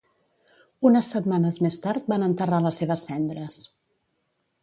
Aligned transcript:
Unes 0.89 1.09
setmanes 1.15 1.59
més 1.65 1.77
tard 1.83 2.09
van 2.13 2.27
enterrar 2.29 2.63
les 2.67 2.81
seves 2.83 3.05
cendres. 3.11 3.59